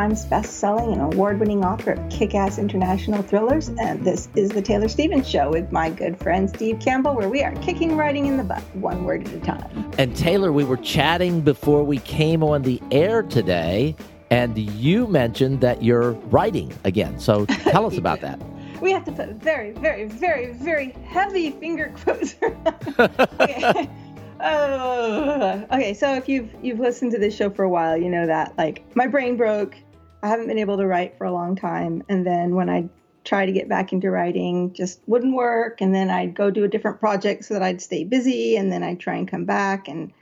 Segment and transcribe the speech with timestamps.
[0.00, 5.28] Times best-selling and award-winning author of kick-ass international thrillers, and this is the Taylor Stevens
[5.28, 8.62] Show with my good friend Steve Campbell, where we are kicking writing in the butt,
[8.76, 9.92] one word at a time.
[9.98, 13.94] And Taylor, we were chatting before we came on the air today,
[14.30, 17.20] and you mentioned that you're writing again.
[17.20, 18.40] So tell us about that.
[18.80, 23.90] We have to put very, very, very, very heavy finger quotes around.
[24.42, 25.92] Oh, okay.
[25.92, 28.82] So if you've you've listened to this show for a while, you know that like
[28.96, 29.76] my brain broke.
[30.22, 32.88] I haven't been able to write for a long time, and then when I
[33.24, 35.80] try to get back into writing, just wouldn't work.
[35.80, 38.82] And then I'd go do a different project so that I'd stay busy, and then
[38.82, 39.88] I'd try and come back.
[39.88, 40.12] And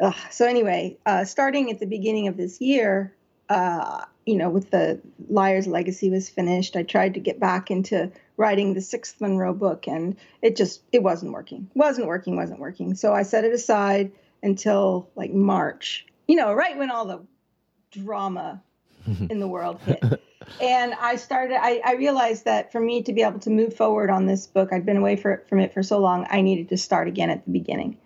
[0.00, 0.14] ugh.
[0.30, 3.14] so anyway, uh, starting at the beginning of this year,
[3.48, 8.12] uh, you know, with the Liar's Legacy was finished, I tried to get back into
[8.36, 12.94] writing the sixth Munroe book, and it just it wasn't working, wasn't working, wasn't working.
[12.94, 14.12] So I set it aside
[14.42, 17.26] until like March, you know, right when all the
[17.90, 18.62] drama
[19.30, 20.02] in the world hit.
[20.60, 21.58] and I started.
[21.60, 24.72] I, I, realized that for me to be able to move forward on this book,
[24.72, 26.26] I'd been away for, from it for so long.
[26.30, 27.98] I needed to start again at the beginning,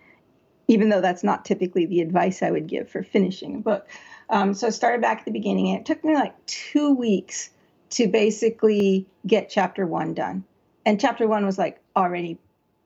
[0.67, 3.87] even though that's not typically the advice I would give for finishing a book.
[4.29, 7.49] Um, so I started back at the beginning, and it took me like two weeks
[7.91, 10.43] to basically get chapter one done.
[10.85, 12.37] And chapter one was like already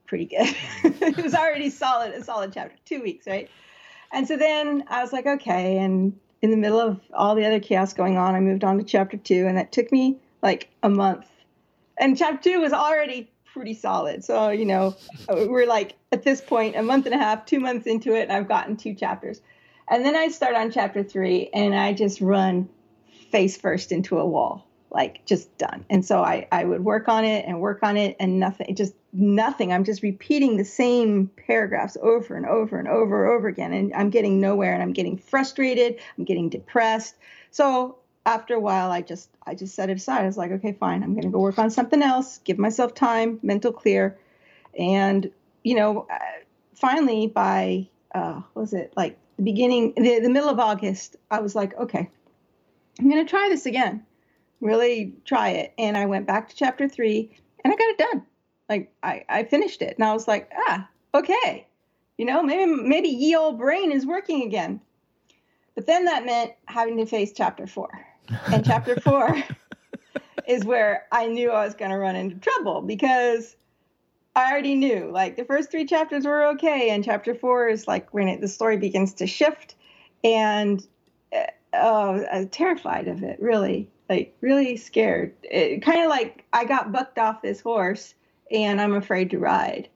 [0.06, 0.54] pretty good.
[0.84, 3.50] it was already solid, a solid chapter, two weeks, right?
[4.12, 5.78] And so then I was like, okay.
[5.78, 8.84] And in the middle of all the other chaos going on, I moved on to
[8.84, 11.26] chapter two, and that took me like a month.
[11.98, 14.24] And chapter two was already pretty solid.
[14.24, 14.96] So, you know,
[15.28, 18.22] uh, we're like at this point, a month and a half, two months into it,
[18.22, 19.40] and I've gotten two chapters.
[19.88, 22.68] And then I start on chapter three, and I just run
[23.30, 25.84] face first into a wall like just done.
[25.90, 28.94] And so I, I would work on it and work on it and nothing, just
[29.12, 29.72] nothing.
[29.72, 33.72] I'm just repeating the same paragraphs over and over and over and over again.
[33.72, 35.98] And I'm getting nowhere and I'm getting frustrated.
[36.16, 37.16] I'm getting depressed.
[37.50, 40.22] So after a while, I just, I just set it aside.
[40.22, 41.02] I was like, okay, fine.
[41.02, 44.18] I'm going to go work on something else, give myself time, mental clear.
[44.78, 45.30] And,
[45.64, 46.18] you know, uh,
[46.74, 51.54] finally by, uh, was it like the beginning, the, the middle of August, I was
[51.54, 52.08] like, okay,
[52.98, 54.04] I'm going to try this again
[54.60, 55.74] really try it.
[55.78, 57.30] And I went back to chapter three
[57.64, 58.26] and I got it done.
[58.68, 61.66] Like I, I finished it and I was like, ah, okay.
[62.16, 64.80] You know, maybe maybe ye old brain is working again.
[65.74, 67.90] But then that meant having to face chapter four.
[68.52, 69.36] And chapter four
[70.46, 73.54] is where I knew I was going to run into trouble because
[74.34, 75.10] I already knew.
[75.12, 78.48] Like the first three chapters were okay, and chapter four is like when it, the
[78.48, 79.76] story begins to shift,
[80.24, 80.84] and
[81.32, 81.44] uh,
[81.74, 85.34] oh, I was terrified of it, really like really scared.
[85.50, 88.14] Kind of like I got bucked off this horse
[88.50, 89.88] and I'm afraid to ride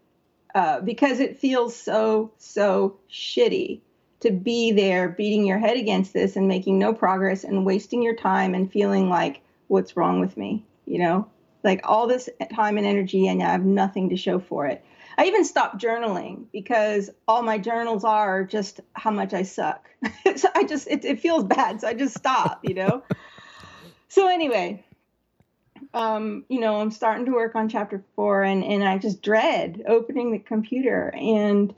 [0.55, 3.81] uh, because it feels so so shitty
[4.21, 8.15] to be there beating your head against this and making no progress and wasting your
[8.15, 11.27] time and feeling like what's wrong with me, you know,
[11.65, 14.85] like all this time and energy and I have nothing to show for it.
[15.19, 19.89] I even stopped journaling because all my journals are just how much I suck.
[20.37, 23.03] so I just it, it feels bad, so I just stop, you know.
[24.13, 24.85] So anyway,
[25.95, 29.85] um, you know, I'm starting to work on chapter four, and and I just dread
[29.89, 31.75] opening the computer, and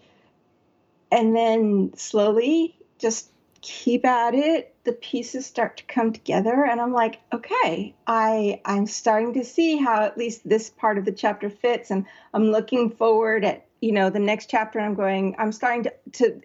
[1.13, 3.31] and then slowly just
[3.61, 4.75] keep at it.
[4.83, 9.77] The pieces start to come together, and I'm like, okay, I I'm starting to see
[9.77, 13.93] how at least this part of the chapter fits, and I'm looking forward at you
[13.93, 14.81] know the next chapter.
[14.81, 16.41] I'm going, I'm starting to to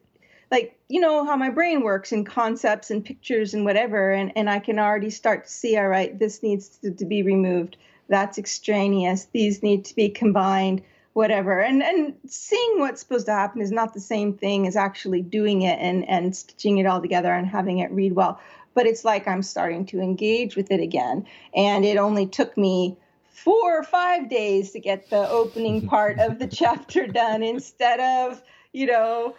[0.51, 4.49] like you know how my brain works in concepts and pictures and whatever and, and
[4.49, 7.77] i can already start to see all right this needs to, to be removed.
[8.09, 9.25] That's extraneous.
[9.31, 10.81] These need to be combined
[11.13, 11.59] whatever.
[11.59, 15.61] And and seeing what's supposed to happen is not the same thing as actually doing
[15.61, 18.39] it and and stitching it all together and having it read well.
[18.73, 21.25] But it's like i'm starting to engage with it again.
[21.53, 22.97] And it only took me
[23.29, 28.41] four or five days to get the opening part of the chapter done instead of
[28.73, 29.35] you know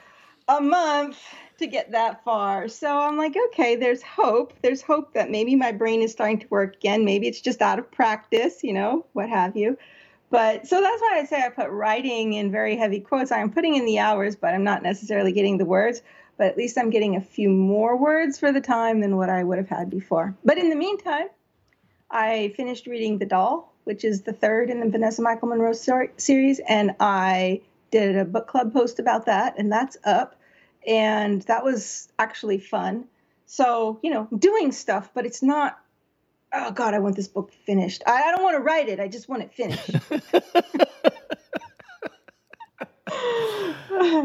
[0.50, 1.16] a month
[1.58, 2.66] to get that far.
[2.66, 4.54] So I'm like, okay, there's hope.
[4.62, 7.04] There's hope that maybe my brain is starting to work again.
[7.04, 9.78] Maybe it's just out of practice, you know, what have you.
[10.30, 13.30] But so that's why I say I put writing in very heavy quotes.
[13.30, 16.02] I'm putting in the hours, but I'm not necessarily getting the words.
[16.36, 19.44] But at least I'm getting a few more words for the time than what I
[19.44, 20.34] would have had before.
[20.44, 21.28] But in the meantime,
[22.10, 26.60] I finished reading The Doll, which is the third in the Vanessa Michael Munroe series,
[26.60, 27.60] and I
[27.90, 30.39] did a book club post about that, and that's up.
[30.86, 33.04] And that was actually fun.
[33.46, 35.78] So, you know, doing stuff, but it's not,
[36.54, 38.02] oh God, I want this book finished.
[38.06, 39.90] I, I don't want to write it, I just want it finished.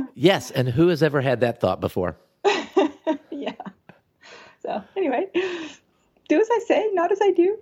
[0.16, 2.18] yes, and who has ever had that thought before?
[3.32, 3.54] yeah.
[4.62, 7.58] So, anyway, do as I say, not as I do.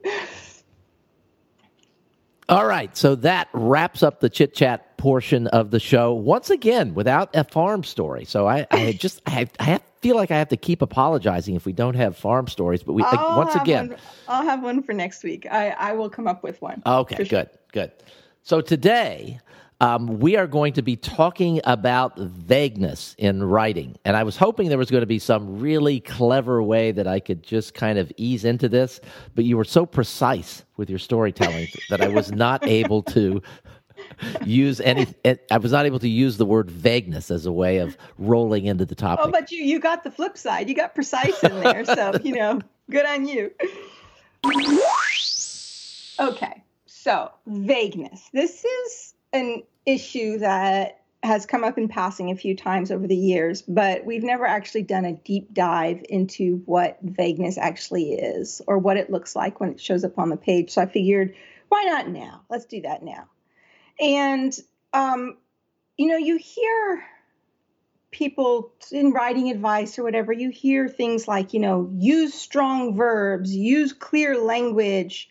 [2.49, 6.93] All right, so that wraps up the chit chat portion of the show once again
[6.93, 8.23] without a farm story.
[8.23, 11.73] So I, I just I, I feel like I have to keep apologizing if we
[11.73, 12.83] don't have farm stories.
[12.83, 13.97] But we I'll once again, one,
[14.29, 15.45] I'll have one for next week.
[15.51, 16.81] I I will come up with one.
[16.85, 17.45] Okay, good, sure.
[17.73, 17.91] good.
[18.43, 19.41] So today
[19.81, 23.97] um, we are going to be talking about vagueness in writing.
[24.05, 27.19] And I was hoping there was going to be some really clever way that I
[27.19, 29.01] could just kind of ease into this,
[29.35, 33.41] but you were so precise with your storytelling that I was not able to
[34.45, 35.07] use any
[35.51, 38.85] i was not able to use the word vagueness as a way of rolling into
[38.85, 41.59] the oh, topic oh but you you got the flip side you got precise in
[41.61, 42.59] there so you know
[42.89, 43.51] good on you
[46.19, 52.55] okay so vagueness this is an issue that has come up in passing a few
[52.55, 57.57] times over the years, but we've never actually done a deep dive into what vagueness
[57.57, 60.71] actually is or what it looks like when it shows up on the page.
[60.71, 61.33] So I figured,
[61.69, 62.41] why not now?
[62.49, 63.29] Let's do that now.
[63.99, 64.57] And,
[64.93, 65.37] um,
[65.97, 67.03] you know, you hear
[68.11, 73.55] people in writing advice or whatever, you hear things like, you know, use strong verbs,
[73.55, 75.29] use clear language,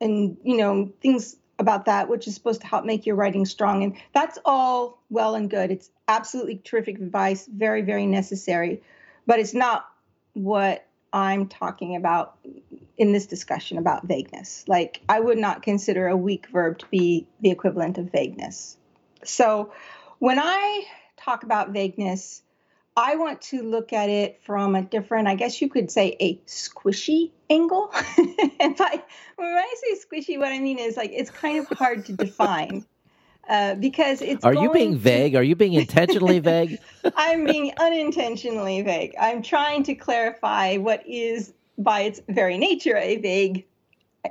[0.00, 3.82] and, you know, things about that, which is supposed to help make your writing strong.
[3.82, 5.70] And that's all well and good.
[5.70, 8.82] It's absolutely terrific advice, very, very necessary.
[9.26, 9.88] But it's not
[10.34, 12.36] what I'm talking about
[12.96, 14.64] in this discussion about vagueness.
[14.68, 18.76] Like, I would not consider a weak verb to be the equivalent of vagueness.
[19.24, 19.72] So,
[20.18, 20.84] when I
[21.16, 22.42] talk about vagueness,
[22.96, 26.36] I want to look at it from a different, I guess you could say, a
[26.46, 27.92] squishy angle.
[28.60, 29.02] and by,
[29.36, 32.84] when I say squishy, what I mean is like it's kind of hard to define.
[33.46, 34.42] Uh, because it's.
[34.42, 35.34] Are you being vague?
[35.34, 36.78] Are you being intentionally vague?
[37.14, 39.14] I'm being unintentionally vague.
[39.20, 43.66] I'm trying to clarify what is, by its very nature, a vague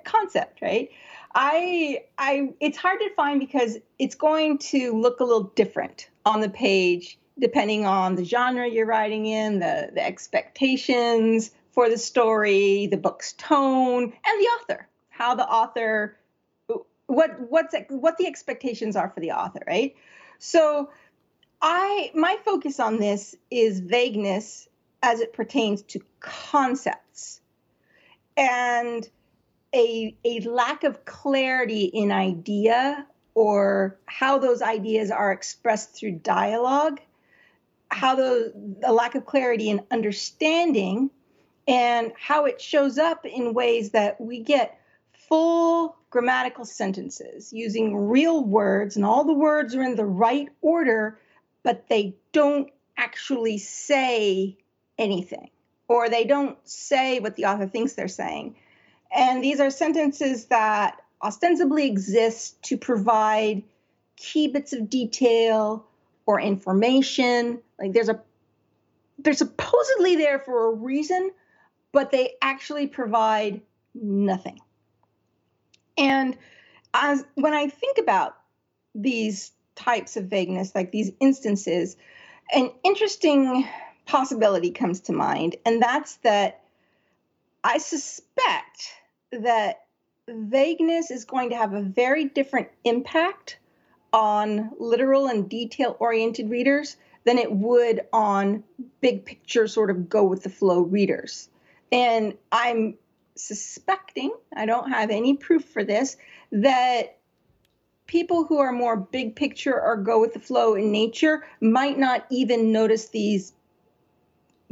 [0.03, 0.89] concept, right?
[1.35, 6.41] I, I, it's hard to define because it's going to look a little different on
[6.41, 12.87] the page depending on the genre you're writing in, the, the expectations for the story,
[12.87, 14.87] the book's tone, and the author.
[15.09, 16.17] How the author,
[17.07, 19.95] what what's what the expectations are for the author, right?
[20.39, 20.89] So,
[21.61, 24.67] I my focus on this is vagueness
[25.03, 27.41] as it pertains to concepts,
[28.35, 29.07] and
[29.75, 33.05] a a lack of clarity in idea
[33.35, 36.99] or how those ideas are expressed through dialogue
[37.93, 38.51] how the,
[38.81, 41.09] the lack of clarity in understanding
[41.67, 44.79] and how it shows up in ways that we get
[45.13, 51.19] full grammatical sentences using real words and all the words are in the right order
[51.63, 54.57] but they don't actually say
[55.03, 55.49] anything
[55.87, 58.55] or they don't say what the author thinks they're saying
[59.13, 63.63] and these are sentences that ostensibly exist to provide
[64.17, 65.85] key bits of detail
[66.25, 67.59] or information.
[67.79, 68.21] Like there's a
[69.19, 71.31] they're supposedly there for a reason,
[71.91, 73.61] but they actually provide
[73.93, 74.59] nothing.
[75.97, 76.35] And
[76.93, 78.35] as when I think about
[78.95, 81.95] these types of vagueness, like these instances,
[82.51, 83.67] an interesting
[84.05, 86.61] possibility comes to mind, and that's that
[87.63, 88.93] I suspect
[89.31, 89.85] that
[90.27, 93.57] vagueness is going to have a very different impact
[94.11, 98.63] on literal and detail oriented readers than it would on
[99.01, 101.49] big picture, sort of go with the flow readers.
[101.91, 102.95] And I'm
[103.35, 106.17] suspecting, I don't have any proof for this,
[106.51, 107.17] that
[108.05, 112.25] people who are more big picture or go with the flow in nature might not
[112.29, 113.53] even notice these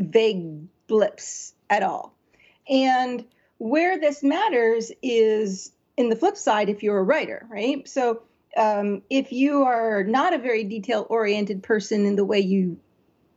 [0.02, 2.14] vague blips at all.
[2.70, 3.26] And
[3.58, 7.88] where this matters is in the flip side if you're a writer, right?
[7.88, 8.24] So
[8.58, 12.80] um, if you are not a very detail oriented person in the way you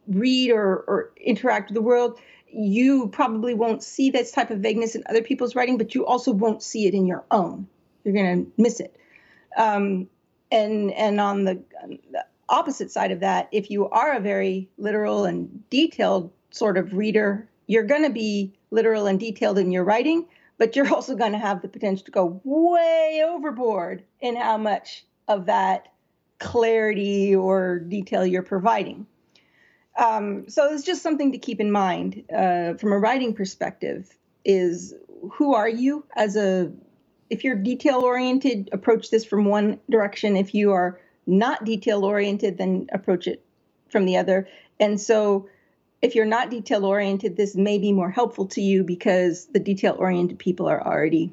[0.08, 2.18] read or, or interact with the world,
[2.48, 6.30] you probably won't see this type of vagueness in other people's writing, but you also
[6.30, 7.66] won't see it in your own.
[8.04, 8.96] You're going to miss it.
[9.56, 10.08] Um,
[10.50, 11.62] and and on the,
[12.10, 16.94] the opposite side of that, if you are a very literal and detailed sort of
[16.94, 21.32] reader, you're going to be literal and detailed in your writing, but you're also going
[21.32, 25.88] to have the potential to go way overboard in how much of that
[26.38, 29.04] clarity or detail you're providing.
[29.98, 34.94] Um, so it's just something to keep in mind uh, from a writing perspective is
[35.32, 36.70] who are you as a
[37.30, 40.36] if you're detail oriented approach this from one direction.
[40.36, 43.44] If you are not detail oriented then approach it
[43.88, 44.46] from the other.
[44.78, 45.48] And so
[46.04, 49.96] if you're not detail oriented this may be more helpful to you because the detail
[49.98, 51.32] oriented people are already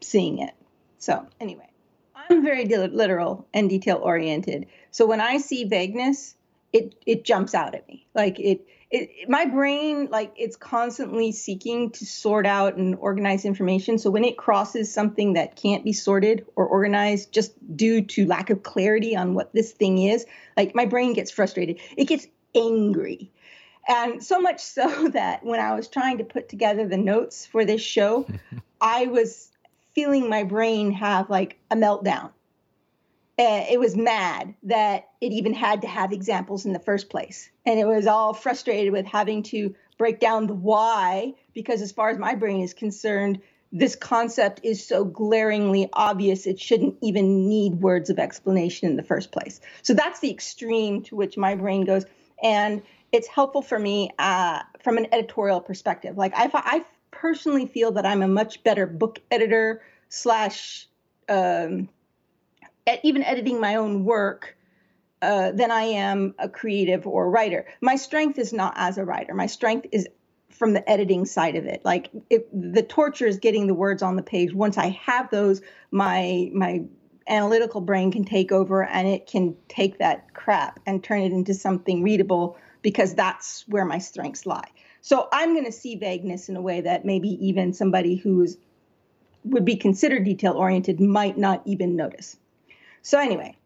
[0.00, 0.54] seeing it.
[0.98, 1.66] So anyway
[2.14, 4.66] i'm very literal and detail oriented.
[4.90, 6.34] So when i see vagueness
[6.72, 8.06] it it jumps out at me.
[8.14, 13.98] Like it it, my brain like it's constantly seeking to sort out and organize information.
[13.98, 18.50] So when it crosses something that can't be sorted or organized just due to lack
[18.50, 20.26] of clarity on what this thing is
[20.56, 21.78] like my brain gets frustrated.
[21.96, 23.30] It gets angry
[23.90, 27.64] and so much so that when i was trying to put together the notes for
[27.64, 28.26] this show
[28.80, 29.50] i was
[29.94, 32.30] feeling my brain have like a meltdown
[33.40, 37.48] uh, it was mad that it even had to have examples in the first place.
[37.64, 42.10] And it was all frustrated with having to break down the why, because as far
[42.10, 43.40] as my brain is concerned,
[43.72, 49.02] this concept is so glaringly obvious, it shouldn't even need words of explanation in the
[49.02, 49.62] first place.
[49.80, 52.04] So that's the extreme to which my brain goes.
[52.42, 52.82] And
[53.12, 56.16] it's helpful for me uh, from an editorial perspective.
[56.16, 60.88] Like, I, I personally feel that I'm a much better book editor slash
[61.28, 61.88] um,
[63.02, 64.56] even editing my own work
[65.22, 67.66] uh, than I am a creative or writer.
[67.80, 69.34] My strength is not as a writer.
[69.34, 70.08] My strength is
[70.50, 71.82] from the editing side of it.
[71.84, 74.52] Like it, the torture is getting the words on the page.
[74.52, 76.82] Once I have those, my my
[77.28, 81.54] analytical brain can take over and it can take that crap and turn it into
[81.54, 84.68] something readable because that's where my strengths lie.
[85.00, 88.58] So I'm going to see vagueness in a way that maybe even somebody who's
[89.44, 92.36] would be considered detail oriented might not even notice.
[93.02, 93.56] So, anyway,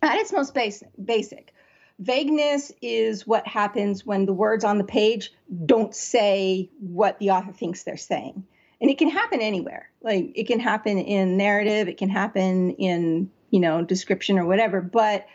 [0.00, 1.52] at its most basic, basic,
[1.98, 5.32] vagueness is what happens when the words on the page
[5.66, 8.44] don't say what the author thinks they're saying.
[8.80, 9.88] And it can happen anywhere.
[10.02, 14.80] Like it can happen in narrative, it can happen in, you know, description or whatever.
[14.80, 15.26] But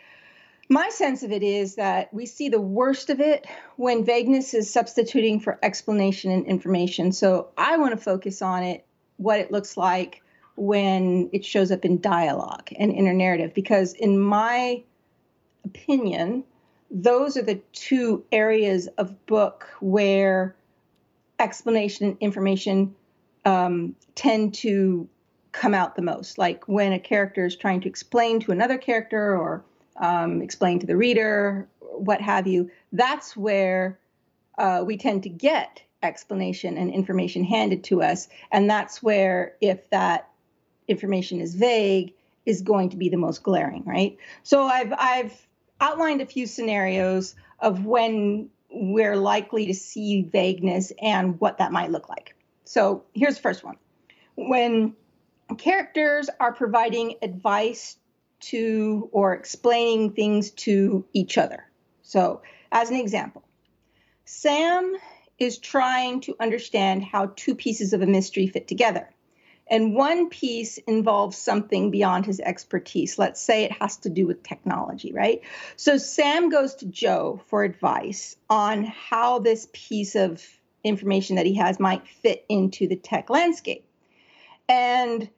[0.68, 3.46] my sense of it is that we see the worst of it
[3.76, 7.12] when vagueness is substituting for explanation and information.
[7.12, 8.84] So I want to focus on it,
[9.16, 10.22] what it looks like
[10.58, 14.82] when it shows up in dialogue and inner narrative because in my
[15.64, 16.42] opinion
[16.90, 20.56] those are the two areas of book where
[21.38, 22.94] explanation and information
[23.44, 25.08] um, tend to
[25.52, 29.36] come out the most like when a character is trying to explain to another character
[29.36, 29.62] or
[30.00, 33.98] um, explain to the reader what have you that's where
[34.58, 39.88] uh, we tend to get explanation and information handed to us and that's where if
[39.90, 40.28] that
[40.88, 42.14] information is vague
[42.48, 44.16] is going to be the most glaring, right?
[44.42, 45.46] So I've I've
[45.80, 51.90] outlined a few scenarios of when we're likely to see vagueness and what that might
[51.90, 52.34] look like.
[52.64, 53.76] So here's the first one.
[54.34, 54.94] When
[55.58, 57.96] characters are providing advice
[58.40, 61.64] to or explaining things to each other.
[62.02, 62.42] So,
[62.72, 63.42] as an example,
[64.24, 64.96] Sam
[65.38, 69.08] is trying to understand how two pieces of a mystery fit together
[69.70, 73.18] and one piece involves something beyond his expertise.
[73.18, 75.42] Let's say it has to do with technology, right?
[75.76, 80.44] So Sam goes to Joe for advice on how this piece of
[80.84, 83.84] information that he has might fit into the tech landscape.
[84.68, 85.28] And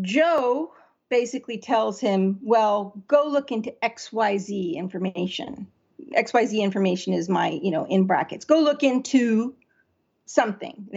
[0.00, 0.72] Joe
[1.12, 5.66] basically tells him, well, go look into XYZ information.
[6.16, 8.46] XYZ information is my, you know, in brackets.
[8.46, 9.54] Go look into
[10.24, 10.88] something,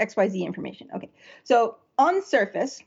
[0.00, 0.90] XYZ information.
[0.94, 1.10] Okay.
[1.42, 2.80] So on surface,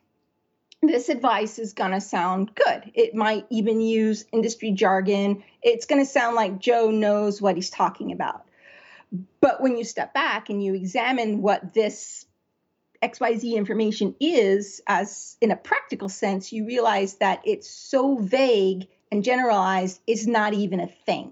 [0.82, 2.90] this advice is going to sound good.
[2.94, 5.44] It might even use industry jargon.
[5.62, 8.46] It's going to sound like Joe knows what he's talking about.
[9.42, 12.26] But when you step back and you examine what this
[13.02, 19.24] XYZ information is, as in a practical sense, you realize that it's so vague and
[19.24, 21.32] generalized, it's not even a thing.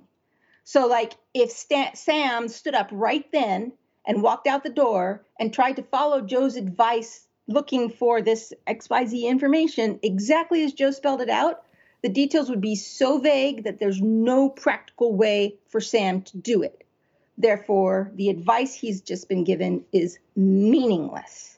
[0.64, 3.74] So, like, if Stan- Sam stood up right then
[4.06, 9.24] and walked out the door and tried to follow Joe's advice looking for this XYZ
[9.24, 11.64] information exactly as Joe spelled it out,
[12.02, 16.64] the details would be so vague that there's no practical way for Sam to do
[16.64, 16.84] it.
[17.38, 21.57] Therefore, the advice he's just been given is meaningless.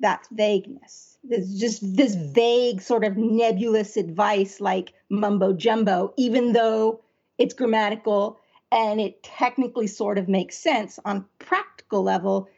[0.00, 1.18] That's vagueness.
[1.28, 2.32] It's just this hmm.
[2.32, 7.00] vague, sort of nebulous advice like mumbo jumbo, even though
[7.36, 8.38] it's grammatical
[8.70, 12.48] and it technically sort of makes sense on practical level,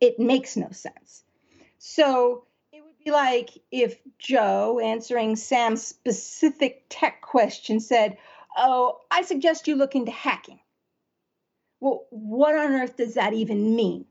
[0.00, 1.24] it makes no sense.
[1.78, 8.16] So it would be like if Joe, answering Sam's specific tech question, said,
[8.56, 10.58] Oh, I suggest you look into hacking.
[11.80, 14.06] Well, what on earth does that even mean?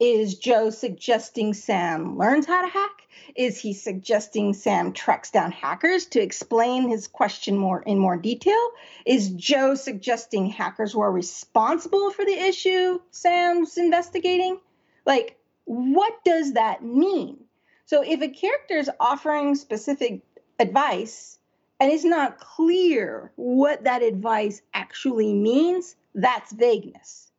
[0.00, 3.02] Is Joe suggesting Sam learns how to hack?
[3.36, 8.70] Is he suggesting Sam tracks down hackers to explain his question more in more detail?
[9.04, 14.58] Is Joe suggesting hackers were responsible for the issue Sam's investigating?
[15.04, 17.44] Like, what does that mean?
[17.84, 20.22] So if a character is offering specific
[20.58, 21.38] advice
[21.78, 27.29] and it's not clear what that advice actually means, that's vagueness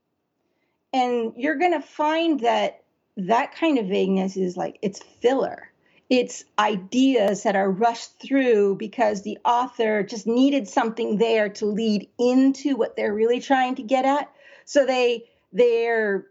[0.93, 2.83] and you're going to find that
[3.17, 5.69] that kind of vagueness is like it's filler.
[6.10, 12.10] It's ideas that are rushed through because the author just needed something there to lead
[12.19, 14.29] into what they're really trying to get at.
[14.65, 16.27] So they they're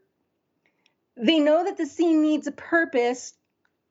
[1.16, 3.34] they know that the scene needs a purpose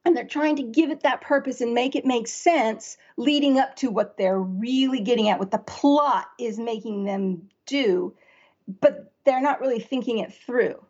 [0.05, 3.75] and they're trying to give it that purpose and make it make sense leading up
[3.77, 8.13] to what they're really getting at what the plot is making them do
[8.81, 10.83] but they're not really thinking it through.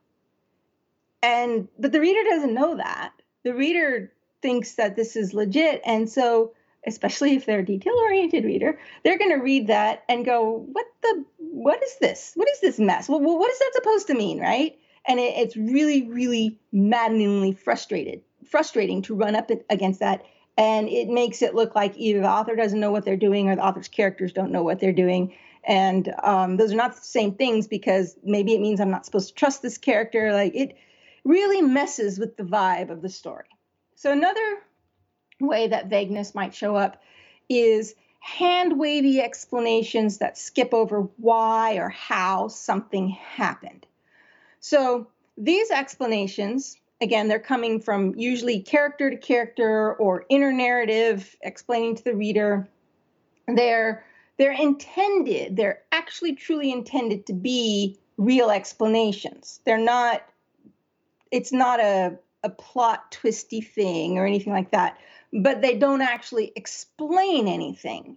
[1.21, 3.13] And but the reader doesn't know that.
[3.43, 6.53] The reader thinks that this is legit and so
[6.87, 10.85] especially if they're a detail oriented reader, they're going to read that and go, "What
[11.01, 12.31] the what is this?
[12.35, 13.09] What is this mess?
[13.09, 18.21] Well, what is that supposed to mean, right?" And it, it's really really maddeningly frustrated
[18.49, 20.23] frustrating to run up against that
[20.57, 23.55] and it makes it look like either the author doesn't know what they're doing or
[23.55, 25.33] the author's characters don't know what they're doing
[25.63, 29.29] and um, those are not the same things because maybe it means i'm not supposed
[29.29, 30.33] to trust this character.
[30.33, 30.77] Like it
[31.23, 33.47] really messes with the vibe of the story.
[33.95, 34.59] So another
[35.39, 37.01] way that vagueness might show up
[37.49, 43.85] is hand wavy explanations that skip over why or how something happened.
[44.59, 51.95] So these explanations again they're coming from usually character to character or inner narrative explaining
[51.95, 52.67] to the reader.
[53.47, 54.03] They're
[54.39, 59.59] they're intended, they're actually truly intended to be real explanations.
[59.65, 60.23] They're not,
[61.29, 64.97] it's not a, a plot twisty thing or anything like that,
[65.33, 68.15] but they don't actually explain anything.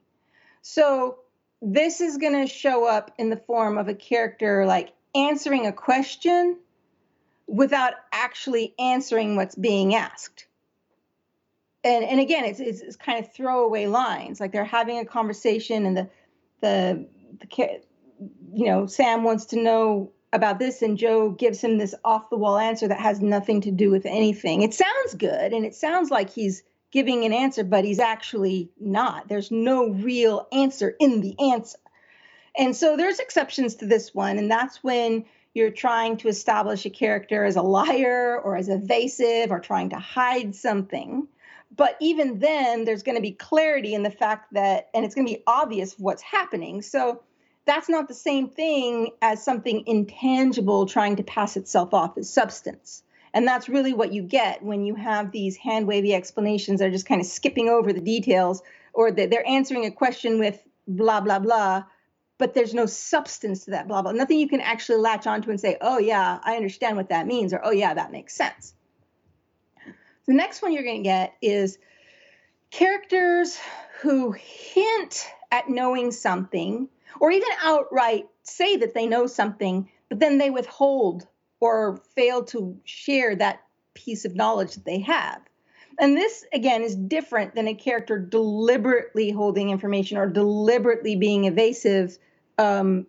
[0.62, 1.18] So
[1.61, 5.73] this is going to show up in the form of a character like answering a
[5.73, 6.57] question
[7.49, 10.47] without actually answering what's being asked
[11.85, 14.40] and and again, it's, it's, it's kind of throwaway lines.
[14.40, 16.09] Like they're having a conversation, and the
[16.61, 17.07] the
[17.40, 17.81] the
[18.53, 22.37] you know Sam wants to know about this, and Joe gives him this off the
[22.37, 24.62] wall answer that has nothing to do with anything.
[24.62, 29.29] It sounds good, and it sounds like he's giving an answer, but he's actually not.
[29.29, 31.79] There's no real answer in the answer.
[32.57, 36.90] And so there's exceptions to this one, and that's when you're trying to establish a
[36.90, 41.27] character as a liar or as evasive or trying to hide something
[41.75, 45.27] but even then there's going to be clarity in the fact that and it's going
[45.27, 46.83] to be obvious what's happening.
[46.83, 47.23] So
[47.65, 53.03] that's not the same thing as something intangible trying to pass itself off as substance.
[53.35, 56.93] And that's really what you get when you have these hand wavy explanations that are
[56.93, 61.39] just kind of skipping over the details or they're answering a question with blah blah
[61.39, 61.85] blah
[62.39, 64.11] but there's no substance to that blah blah.
[64.11, 67.53] Nothing you can actually latch onto and say oh yeah i understand what that means
[67.55, 68.75] or oh yeah that makes sense
[70.27, 71.79] the next one you're going to get is
[72.71, 73.59] characters
[74.01, 76.89] who hint at knowing something
[77.21, 81.27] or even outright say that they know something, but then they withhold
[81.61, 83.63] or fail to share that
[83.95, 85.41] piece of knowledge that they have.
[85.99, 92.19] And this, again, is different than a character deliberately holding information or deliberately being evasive
[92.59, 93.07] um,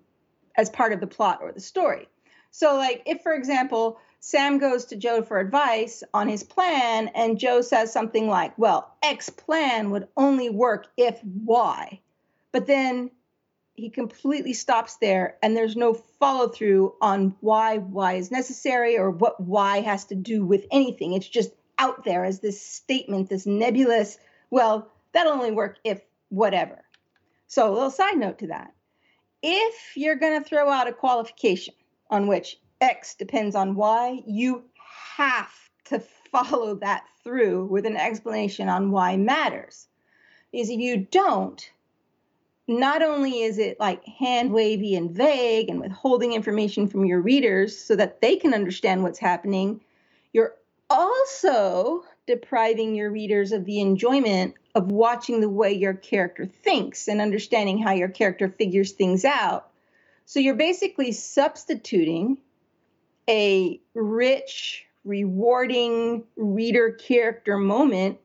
[0.58, 2.08] as part of the plot or the story.
[2.52, 7.38] So, like, if, for example, Sam goes to Joe for advice on his plan, and
[7.38, 12.00] Joe says something like, Well, X plan would only work if Y.
[12.54, 13.12] But then
[13.74, 19.12] he completely stops there, and there's no follow through on why Y is necessary or
[19.12, 21.12] what Y has to do with anything.
[21.12, 24.18] It's just out there as this statement, this nebulous,
[24.50, 26.82] well, that'll only work if whatever.
[27.48, 28.74] So, a little side note to that.
[29.42, 31.74] If you're going to throw out a qualification
[32.10, 34.66] on which X depends on Y, you
[35.16, 35.54] have
[35.86, 36.00] to
[36.32, 39.88] follow that through with an explanation on why matters.
[40.52, 41.72] Because if you don't,
[42.68, 47.78] not only is it like hand wavy and vague and withholding information from your readers
[47.78, 49.80] so that they can understand what's happening,
[50.34, 50.56] you're
[50.90, 57.22] also depriving your readers of the enjoyment of watching the way your character thinks and
[57.22, 59.70] understanding how your character figures things out.
[60.26, 62.40] So you're basically substituting
[63.30, 68.20] a rich, rewarding reader character moment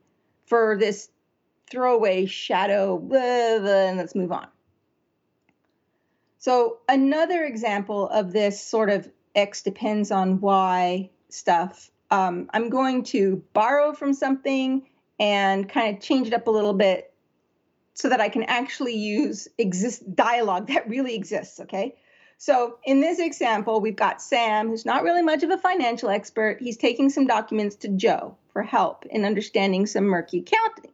[0.46, 1.10] for this
[1.70, 4.48] throwaway shadow, blah, blah, and let's move on.
[6.38, 13.04] So, another example of this sort of X depends on Y stuff, um, I'm going
[13.04, 14.86] to borrow from something
[15.20, 17.12] and kind of change it up a little bit
[17.94, 21.96] so that I can actually use exist dialogue that really exists, okay?
[22.38, 26.58] So in this example, we've got Sam, who's not really much of a financial expert.
[26.60, 30.92] He's taking some documents to Joe for help in understanding some murky accounting.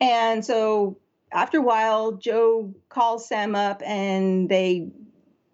[0.00, 0.96] And so
[1.32, 4.90] after a while, Joe calls Sam up and they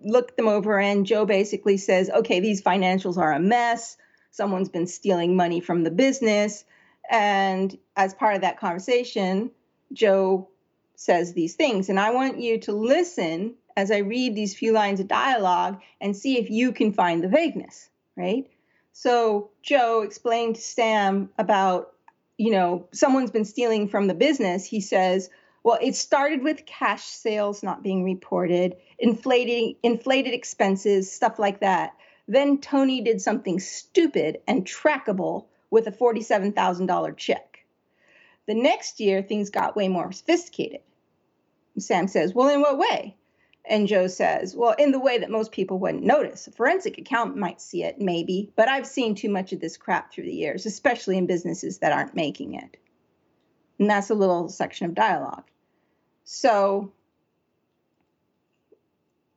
[0.05, 3.97] look them over, and Joe basically says, okay, these financials are a mess.
[4.33, 6.65] Someone's been stealing money from the business.
[7.11, 9.51] And as part of that conversation,
[9.93, 10.49] Joe
[10.97, 11.89] says these things.
[11.89, 16.17] And I want you to listen as I read these few lines of dialogue and
[16.17, 18.47] see if you can find the vagueness, right?
[18.93, 21.93] So Joe explained to Sam about,
[22.37, 24.65] you know, someone's been stealing from the business.
[24.65, 25.31] He says,
[25.63, 31.95] well, it started with cash sales not being reported, inflating inflated expenses, stuff like that.
[32.29, 37.65] Then Tony did something stupid and trackable with a $47,000 check.
[38.47, 40.81] The next year, things got way more sophisticated.
[41.79, 43.17] Sam says, Well, in what way?
[43.65, 46.47] And Joe says, Well, in the way that most people wouldn't notice.
[46.47, 50.13] A forensic accountant might see it, maybe, but I've seen too much of this crap
[50.13, 52.77] through the years, especially in businesses that aren't making it.
[53.79, 55.45] And that's a little section of dialogue.
[56.25, 56.93] So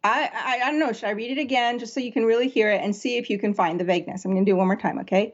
[0.04, 0.94] I, I, I don't know.
[0.94, 3.30] Should I read it again just so you can really hear it and see if
[3.30, 4.24] you can find the vagueness?
[4.24, 5.34] I'm going to do it one more time, okay?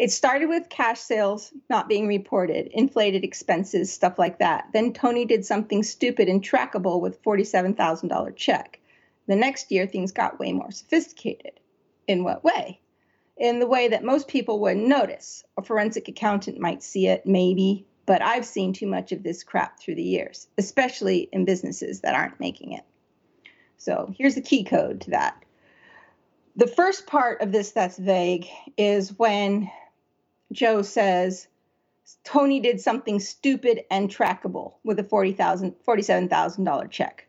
[0.00, 4.68] It started with cash sales not being reported, inflated expenses, stuff like that.
[4.72, 8.80] Then Tony did something stupid and trackable with $47,000 check.
[9.26, 11.60] The next year, things got way more sophisticated.
[12.08, 12.80] In what way?
[13.36, 15.44] In the way that most people wouldn't notice.
[15.58, 19.78] A forensic accountant might see it, maybe, but I've seen too much of this crap
[19.78, 22.84] through the years, especially in businesses that aren't making it.
[23.76, 25.44] So here's the key code to that.
[26.56, 28.46] The first part of this that's vague
[28.78, 29.70] is when
[30.52, 31.46] Joe says
[32.24, 37.26] Tony did something stupid and trackable with a $40,000, $47,000 check.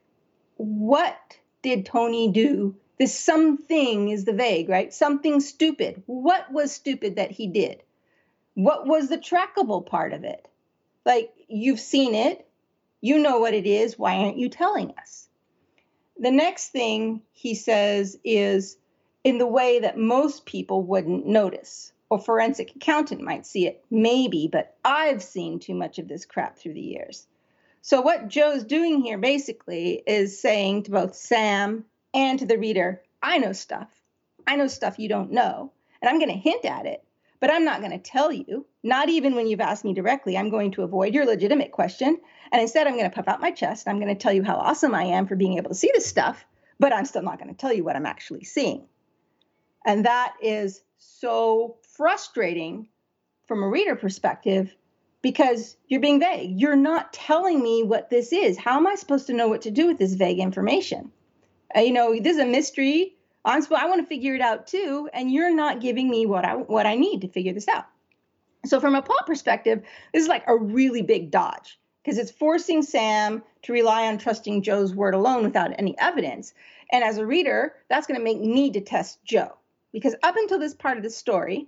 [0.58, 2.76] What did Tony do?
[2.98, 4.94] This something is the vague, right?
[4.94, 6.04] Something stupid.
[6.06, 7.84] What was stupid that he did?
[8.54, 10.48] What was the trackable part of it?
[11.06, 12.48] Like, you've seen it,
[13.02, 13.98] you know what it is.
[13.98, 15.28] Why aren't you telling us?
[16.20, 18.78] The next thing he says is
[19.24, 24.50] in the way that most people wouldn't notice or forensic accountant might see it, maybe,
[24.52, 27.26] but I've seen too much of this crap through the years.
[27.82, 33.02] So, what Joe's doing here basically is saying to both Sam and to the reader,
[33.24, 33.88] I know stuff.
[34.46, 35.72] I know stuff you don't know,
[36.02, 37.02] and I'm going to hint at it,
[37.40, 40.38] but I'm not going to tell you, not even when you've asked me directly.
[40.38, 42.20] I'm going to avoid your legitimate question,
[42.52, 43.88] and instead, I'm going to puff out my chest.
[43.88, 45.92] and I'm going to tell you how awesome I am for being able to see
[45.94, 46.44] this stuff,
[46.78, 48.86] but I'm still not going to tell you what I'm actually seeing.
[49.86, 52.88] And that is so frustrating
[53.48, 54.74] from a reader perspective
[55.22, 56.60] because you're being vague.
[56.60, 58.58] You're not telling me what this is.
[58.58, 61.12] How am I supposed to know what to do with this vague information?
[61.76, 63.16] Uh, you know, this is a mystery.
[63.46, 66.56] I'm I want to figure it out too, and you're not giving me what I
[66.56, 67.86] what I need to figure this out.
[68.66, 69.82] So from a plot perspective,
[70.14, 74.62] this is like a really big dodge because it's forcing Sam to rely on trusting
[74.62, 76.54] Joe's word alone without any evidence.
[76.92, 79.58] And as a reader, that's going to make me to test Joe
[79.92, 81.68] because up until this part of the story,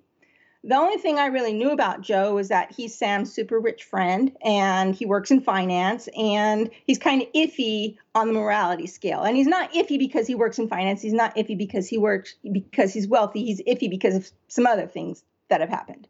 [0.65, 4.32] the only thing I really knew about Joe was that he's Sam's super rich friend
[4.41, 9.23] and he works in finance and he's kind of iffy on the morality scale.
[9.23, 11.02] And he's not iffy because he works in finance.
[11.02, 13.43] He's not iffy because he works because he's wealthy.
[13.43, 16.08] He's iffy because of some other things that have happened.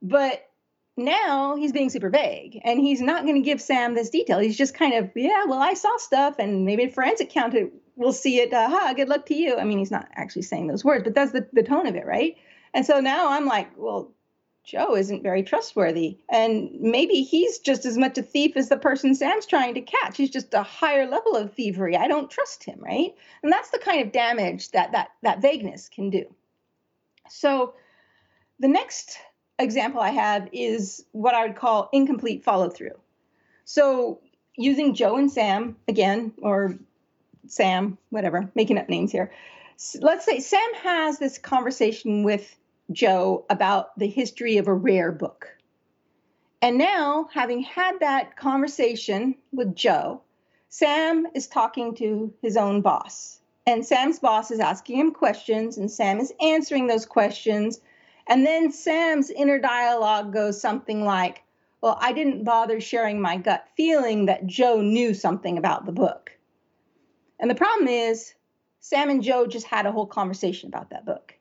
[0.00, 0.48] But
[0.96, 4.38] now he's being super vague and he's not going to give Sam this detail.
[4.38, 8.12] He's just kind of, yeah, well, I saw stuff and maybe a forensic accountant will
[8.12, 8.54] see it.
[8.54, 9.56] Ha, good luck to you.
[9.56, 12.06] I mean, he's not actually saying those words, but that's the, the tone of it,
[12.06, 12.36] right?
[12.76, 14.12] And so now I'm like, well,
[14.62, 16.18] Joe isn't very trustworthy.
[16.28, 20.18] And maybe he's just as much a thief as the person Sam's trying to catch.
[20.18, 21.96] He's just a higher level of thievery.
[21.96, 23.14] I don't trust him, right?
[23.42, 26.26] And that's the kind of damage that that that vagueness can do.
[27.30, 27.72] So
[28.60, 29.16] the next
[29.58, 33.00] example I have is what I would call incomplete follow through.
[33.64, 34.20] So
[34.54, 36.76] using Joe and Sam again, or
[37.46, 39.32] Sam, whatever, making up names here.
[39.98, 42.54] Let's say Sam has this conversation with
[42.92, 45.48] Joe about the history of a rare book.
[46.62, 50.22] And now, having had that conversation with Joe,
[50.68, 53.40] Sam is talking to his own boss.
[53.66, 57.80] And Sam's boss is asking him questions, and Sam is answering those questions.
[58.26, 61.42] And then Sam's inner dialogue goes something like,
[61.80, 66.30] Well, I didn't bother sharing my gut feeling that Joe knew something about the book.
[67.38, 68.34] And the problem is,
[68.80, 71.35] Sam and Joe just had a whole conversation about that book.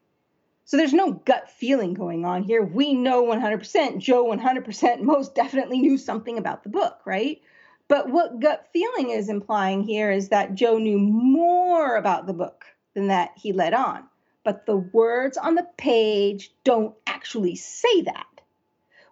[0.65, 2.63] So there's no gut feeling going on here.
[2.63, 7.39] We know 100%, Joe 100% most definitely knew something about the book, right?
[7.87, 12.65] But what gut feeling is implying here is that Joe knew more about the book
[12.95, 14.05] than that he let on.
[14.43, 18.25] But the words on the page don't actually say that.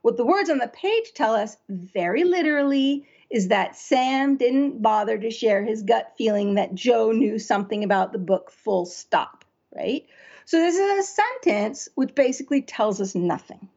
[0.02, 5.20] What the words on the page tell us very literally is that Sam didn't bother
[5.20, 10.06] to share his gut feeling that Joe knew something about the book, full stop, right?
[10.45, 13.69] So this is a sentence which basically tells us nothing.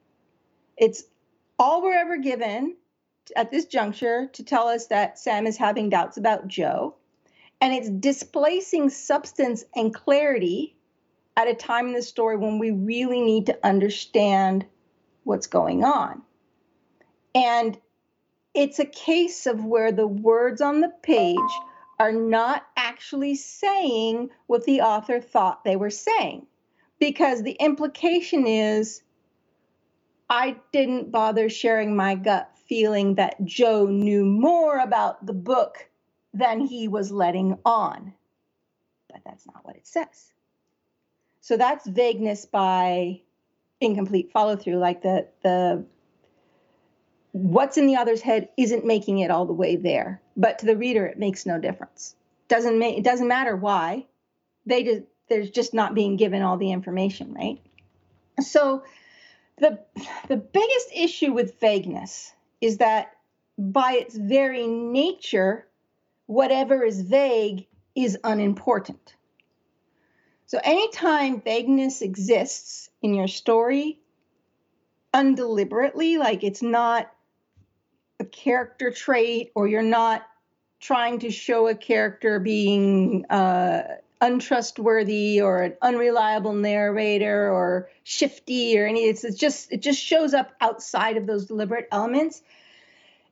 [0.76, 1.04] It's
[1.58, 2.76] all we're ever given
[3.34, 6.94] at this juncture to tell us that Sam is having doubts about Joe,
[7.60, 10.76] And it's displacing substance and clarity
[11.36, 14.66] at a time in the story when we really need to understand
[15.24, 16.22] what's going on.
[17.34, 17.78] And
[18.54, 21.38] it's a case of where the words on the page
[21.98, 26.46] are not actually saying what the author thought they were saying.
[26.98, 29.02] Because the implication is,
[30.28, 35.88] I didn't bother sharing my gut feeling that Joe knew more about the book
[36.34, 38.12] than he was letting on.
[39.10, 40.32] But that's not what it says.
[41.40, 43.20] So that's vagueness by
[43.80, 45.84] incomplete follow through, like the, the,
[47.36, 50.76] what's in the other's head isn't making it all the way there but to the
[50.76, 52.16] reader it makes no difference
[52.48, 54.06] doesn't make it doesn't matter why
[54.64, 57.60] they just there's just not being given all the information right
[58.40, 58.82] so
[59.58, 59.78] the
[60.28, 63.12] the biggest issue with vagueness is that
[63.58, 65.66] by its very nature,
[66.26, 69.14] whatever is vague is unimportant.
[70.46, 73.98] So anytime vagueness exists in your story
[75.12, 77.10] undeliberately, like it's not
[78.20, 80.22] a character trait or you're not
[80.78, 88.86] trying to show a character being uh, untrustworthy or an unreliable narrator or shifty or
[88.86, 92.42] any it's, it's just it just shows up outside of those deliberate elements.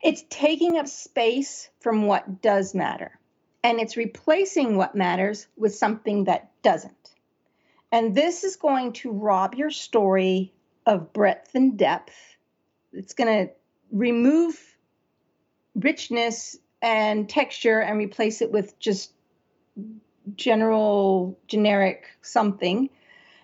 [0.02, 3.18] It's taking up space from what does matter
[3.64, 7.10] and it's replacing what matters with something that doesn't.
[7.90, 10.52] And this is going to rob your story
[10.84, 12.14] of breadth and depth.
[12.92, 13.52] It's going to
[13.90, 14.60] remove
[15.74, 19.12] richness and texture and replace it with just
[20.36, 22.90] general, generic something.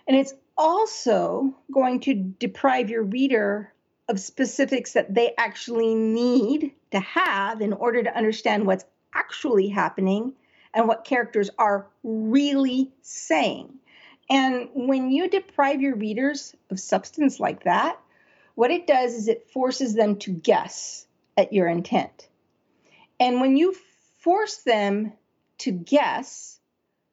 [0.07, 3.73] And it's also going to deprive your reader
[4.09, 10.35] of specifics that they actually need to have in order to understand what's actually happening
[10.75, 13.73] and what characters are really saying.
[14.29, 17.99] And when you deprive your readers of substance like that,
[18.55, 22.29] what it does is it forces them to guess at your intent.
[23.19, 23.75] And when you
[24.19, 25.13] force them
[25.59, 26.60] to guess,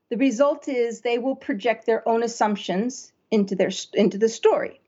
[0.10, 4.80] the result is they will project their own assumptions into their into the story.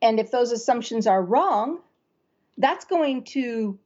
[0.00, 1.80] And if those assumptions are wrong,
[2.58, 3.78] that's going to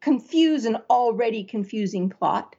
[0.00, 2.56] confuse an already confusing plot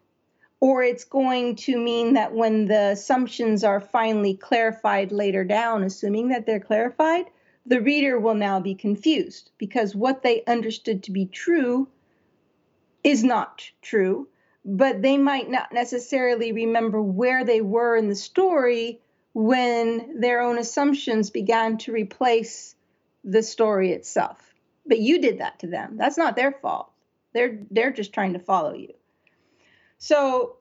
[0.59, 6.29] or it's going to mean that when the assumptions are finally clarified later down, assuming
[6.29, 7.25] that they're clarified,
[7.65, 11.87] the reader will now be confused because what they understood to be true
[13.03, 14.27] is not true
[14.65, 18.99] but they might not necessarily remember where they were in the story
[19.33, 22.75] when their own assumptions began to replace
[23.23, 24.53] the story itself.
[24.87, 25.97] But you did that to them.
[25.97, 26.91] That's not their fault.
[27.33, 28.93] They're they're just trying to follow you.
[29.97, 30.57] So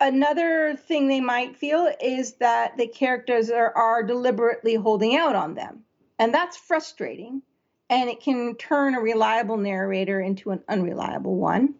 [0.00, 5.54] another thing they might feel is that the characters are, are deliberately holding out on
[5.54, 5.84] them.
[6.18, 7.42] And that's frustrating.
[7.88, 11.74] And it can turn a reliable narrator into an unreliable one.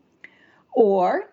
[0.73, 1.30] Or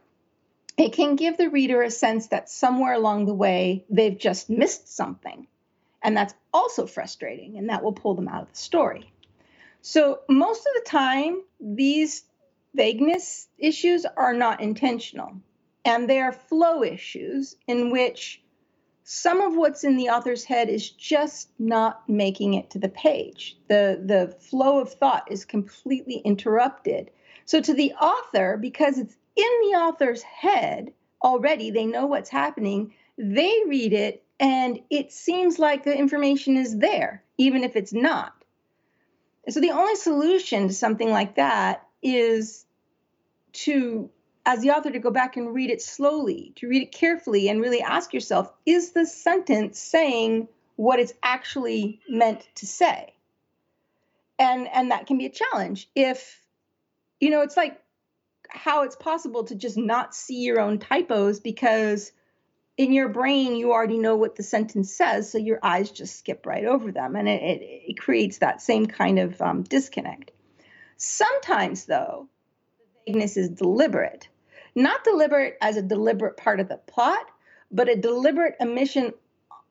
[0.77, 4.95] it can give the reader a sense that somewhere along the way they've just missed
[4.95, 5.47] something.
[6.03, 9.11] And that's also frustrating, and that will pull them out of the story.
[9.81, 12.23] So, most of the time, these
[12.75, 15.41] vagueness issues are not intentional,
[15.83, 18.43] and they are flow issues in which
[19.03, 23.57] some of what's in the author's head is just not making it to the page.
[23.67, 27.09] The, the flow of thought is completely interrupted.
[27.45, 32.93] So, to the author, because it's in the author's head already, they know what's happening.
[33.17, 38.34] They read it, and it seems like the information is there, even if it's not.
[39.50, 42.65] So, the only solution to something like that is
[43.54, 44.10] to,
[44.45, 47.62] as the author, to go back and read it slowly, to read it carefully, and
[47.62, 53.13] really ask yourself is the sentence saying what it's actually meant to say.
[54.39, 56.39] And and that can be a challenge if
[57.19, 57.82] you know, it's like
[58.49, 62.12] how it's possible to just not see your own typos because
[62.77, 66.45] in your brain you already know what the sentence says so your eyes just skip
[66.45, 70.31] right over them and it, it, it creates that same kind of um, disconnect.
[70.97, 72.27] Sometimes though
[72.79, 74.27] the vagueness is deliberate.
[74.75, 77.25] Not deliberate as a deliberate part of the plot
[77.71, 79.13] but a deliberate omission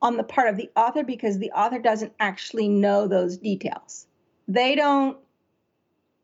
[0.01, 4.05] on the part of the author because the author doesn't actually know those details.
[4.47, 5.17] They don't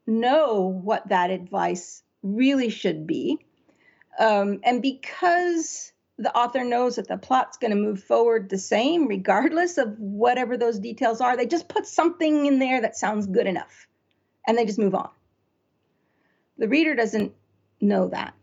[0.06, 3.38] know what that advice really should be
[4.20, 9.08] um, and because the author knows that the plot's going to move forward the same,
[9.08, 11.36] regardless of whatever those details are.
[11.36, 13.88] They just put something in there that sounds good enough
[14.48, 15.10] and they just move on.
[16.58, 17.34] The reader doesn't
[17.82, 18.36] know that,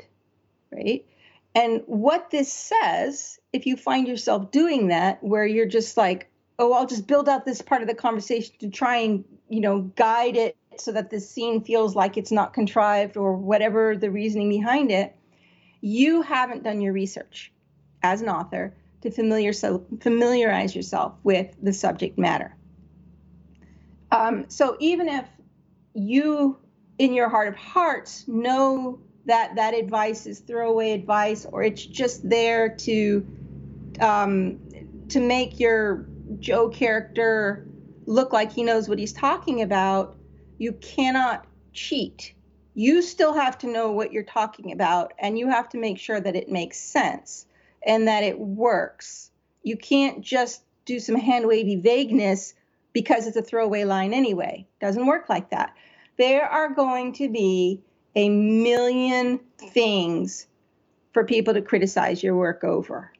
[0.72, 1.06] right?
[1.54, 6.72] And what this says, if you find yourself doing that, where you're just like, oh,
[6.72, 10.36] I'll just build out this part of the conversation to try and, you know, guide
[10.36, 14.90] it so that this scene feels like it's not contrived or whatever the reasoning behind
[14.90, 15.14] it,
[15.80, 17.52] you haven't done your research
[18.02, 22.54] as an author to familiar, familiarize yourself with the subject matter.
[24.12, 25.26] Um, so even if
[25.94, 26.58] you,
[26.98, 32.28] in your heart of hearts, know that that advice is throwaway advice or it's just
[32.28, 33.26] there to
[34.00, 34.58] um,
[35.08, 36.06] to make your
[36.38, 37.66] Joe character
[38.06, 40.16] look like he knows what he's talking about,
[40.60, 42.34] you cannot cheat.
[42.74, 46.20] You still have to know what you're talking about and you have to make sure
[46.20, 47.46] that it makes sense
[47.84, 49.30] and that it works.
[49.62, 52.52] You can't just do some hand wavy vagueness
[52.92, 54.66] because it's a throwaway line anyway.
[54.82, 55.74] Doesn't work like that.
[56.18, 57.80] There are going to be
[58.14, 60.46] a million things
[61.14, 63.12] for people to criticize your work over.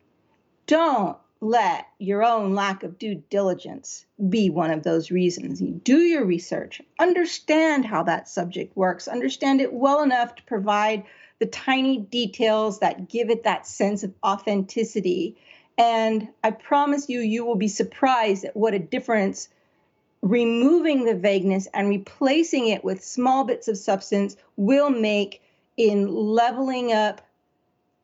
[0.67, 5.61] Don't let your own lack of due diligence be one of those reasons.
[5.61, 11.05] You do your research, understand how that subject works, understand it well enough to provide
[11.39, 15.37] the tiny details that give it that sense of authenticity.
[15.79, 19.49] And I promise you, you will be surprised at what a difference
[20.21, 25.41] removing the vagueness and replacing it with small bits of substance will make
[25.79, 27.23] in leveling up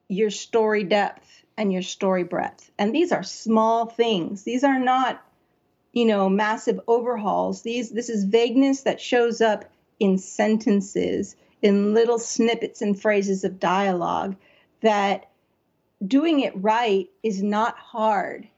[0.08, 2.70] your story depth and your story breadth.
[2.78, 4.42] And these are small things.
[4.42, 5.24] These are not,
[5.92, 7.62] you know, massive overhauls.
[7.62, 9.64] These this is vagueness that shows up
[9.98, 14.36] in sentences in little snippets and phrases of dialogue
[14.82, 15.30] that
[16.06, 18.48] doing it right is not hard.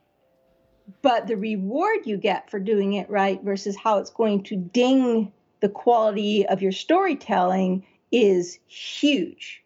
[1.03, 5.33] But the reward you get for doing it right versus how it's going to ding
[5.61, 9.63] the quality of your storytelling is huge.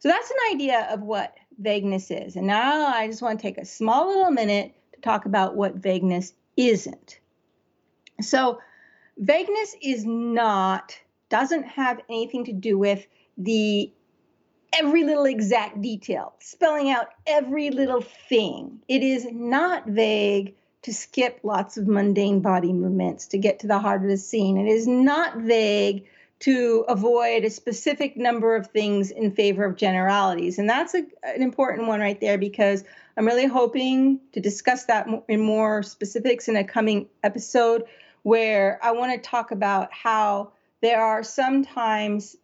[0.00, 2.36] So that's an idea of what vagueness is.
[2.36, 5.74] And now I just want to take a small little minute to talk about what
[5.74, 7.18] vagueness isn't.
[8.20, 8.60] So,
[9.16, 13.92] vagueness is not doesn't have anything to do with the
[14.72, 18.80] every little exact detail, spelling out every little thing.
[18.88, 23.78] It is not vague to skip lots of mundane body movements to get to the
[23.78, 24.58] heart of the scene.
[24.58, 26.04] It is not vague
[26.44, 30.58] to avoid a specific number of things in favor of generalities.
[30.58, 32.84] And that's a, an important one right there because
[33.16, 37.84] I'm really hoping to discuss that in more specifics in a coming episode
[38.24, 40.52] where I want to talk about how
[40.82, 42.36] there are sometimes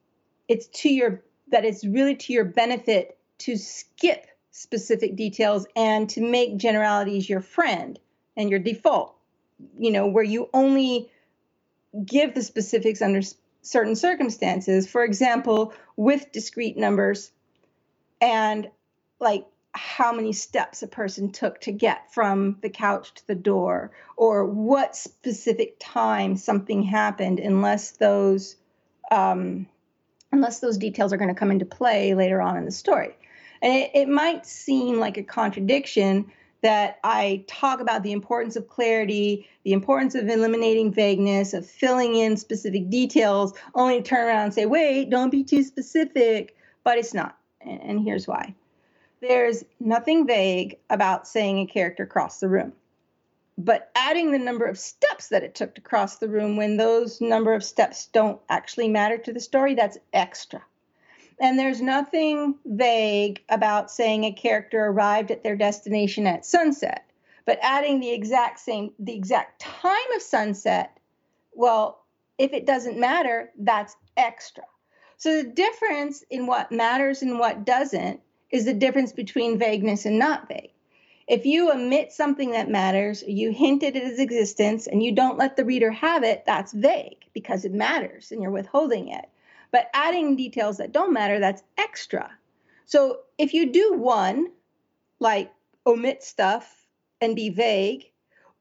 [0.49, 6.23] it's to your that it's really to your benefit to skip specific details and to
[6.23, 7.99] make generalities your friend
[8.35, 9.15] and your default
[9.79, 11.11] you know where you only
[12.07, 13.21] give the specifics under
[13.63, 17.31] certain circumstances for example with discrete numbers
[18.21, 18.71] and
[19.21, 23.93] like how many steps a person took to get from the couch to the door
[24.17, 28.57] or what specific time something happened unless those
[29.11, 29.67] um,
[30.33, 33.17] unless those details are going to come into play later on in the story.
[33.63, 36.31] And it, it might seem like a contradiction
[36.63, 42.17] that I talk about the importance of clarity, the importance of eliminating vagueness, of filling
[42.17, 46.57] in specific details, only to turn around and say, wait, don't be too specific.
[46.85, 47.37] But it's not.
[47.61, 48.55] And here's why.
[49.21, 52.73] There's nothing vague about saying a character crossed the room.
[53.59, 57.21] But adding the number of steps that it took to cross the room when those
[57.21, 60.63] number of steps don't actually matter to the story, that's extra.
[61.41, 67.11] And there's nothing vague about saying a character arrived at their destination at sunset.
[67.47, 70.99] But adding the exact same, the exact time of sunset,
[71.53, 72.05] well,
[72.37, 74.65] if it doesn't matter, that's extra.
[75.17, 78.21] So the difference in what matters and what doesn't
[78.51, 80.73] is the difference between vagueness and not vague.
[81.27, 85.57] If you omit something that matters, you hint at its existence, and you don't let
[85.57, 89.27] the reader have it, that's vague because it matters and you're withholding it.
[89.73, 92.31] But adding details that don't matter, that's extra.
[92.87, 94.49] So if you do one,
[95.21, 95.53] like
[95.87, 96.87] omit stuff
[97.21, 98.11] and be vague,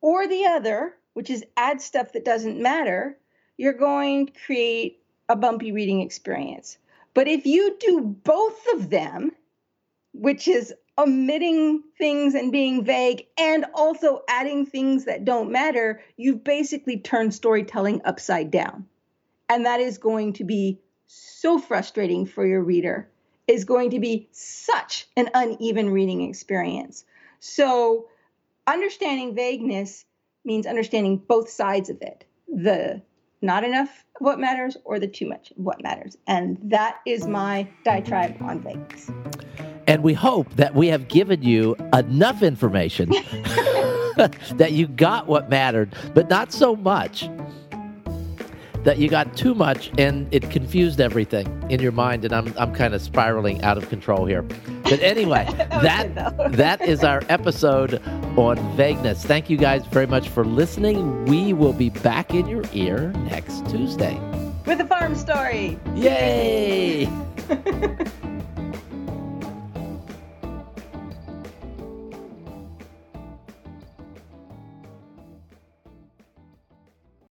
[0.02, 3.18] or the other, which is add stuff that doesn't matter,
[3.58, 6.78] you're going to create a bumpy reading experience.
[7.14, 9.32] But if you do both of them,
[10.14, 16.44] which is omitting things and being vague and also adding things that don't matter, you've
[16.44, 18.86] basically turned storytelling upside down.
[19.48, 20.80] And that is going to be
[21.12, 23.10] so frustrating for your reader,
[23.48, 27.04] is going to be such an uneven reading experience.
[27.40, 28.08] So,
[28.68, 30.06] understanding vagueness
[30.46, 33.02] means understanding both sides of it the
[33.42, 36.18] not enough of what matters or the too much of what matters.
[36.28, 39.10] And that is my diatribe on vagueness.
[39.88, 43.10] And we hope that we have given you enough information
[44.56, 47.30] that you got what mattered, but not so much
[48.84, 52.74] that you got too much and it confused everything in your mind and I'm I'm
[52.74, 54.42] kind of spiraling out of control here.
[54.42, 58.02] But anyway, that that is our episode
[58.38, 59.24] on vagueness.
[59.24, 61.26] Thank you guys very much for listening.
[61.26, 64.20] We will be back in your ear next Tuesday
[64.66, 65.80] with a farm story.
[65.96, 67.10] Yay!